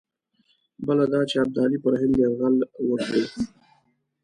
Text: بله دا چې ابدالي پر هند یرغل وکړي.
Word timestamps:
بله 0.85 1.05
دا 1.13 1.21
چې 1.29 1.35
ابدالي 1.45 1.77
پر 1.83 1.93
هند 2.01 2.13
یرغل 2.23 2.55
وکړي. 2.89 3.23